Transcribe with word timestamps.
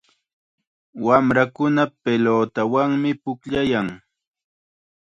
Wamrakuna 1.05 1.83
pilutawanmi 2.01 3.11
pukllayan. 3.21 3.87